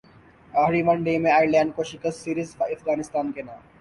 اخری 0.53 0.81
one 0.87 1.03
day 1.03 1.17
میں 1.23 1.31
Ireland 1.31 1.75
کو 1.75 1.83
شکستسیریز 1.91 2.55
افغانستان 2.69 3.31
کے 3.31 3.41
نام 3.41 3.59